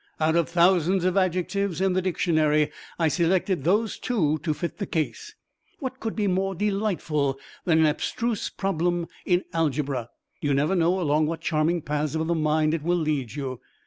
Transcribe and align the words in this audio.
Out 0.19 0.35
of 0.35 0.49
thousands 0.49 1.05
of 1.05 1.15
adjectives 1.15 1.79
in 1.79 1.93
the 1.93 2.01
dictionary 2.01 2.71
I 2.97 3.07
selected 3.07 3.63
those 3.63 3.99
two 3.99 4.39
to 4.39 4.51
fit 4.51 4.79
the 4.79 4.87
case. 4.87 5.35
What 5.77 5.99
could 5.99 6.15
be 6.15 6.25
more 6.25 6.55
delightful 6.55 7.37
than 7.65 7.77
an 7.81 7.85
abstruse 7.85 8.49
problem 8.49 9.05
in 9.27 9.43
algebra? 9.53 10.09
You 10.41 10.55
never 10.55 10.73
know 10.73 10.99
along 10.99 11.27
what 11.27 11.41
charming 11.41 11.83
paths 11.83 12.15
of 12.15 12.25
the 12.25 12.33
mind 12.33 12.73
it 12.73 12.81
will 12.81 12.97
lead 12.97 13.33
you. 13.35 13.59